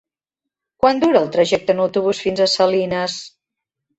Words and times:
Quant 0.85 1.01
dura 1.03 1.19
el 1.25 1.29
trajecte 1.35 1.75
en 1.77 1.83
autobús 1.83 2.21
fins 2.27 2.43
a 2.45 2.47
Salines? 2.55 3.19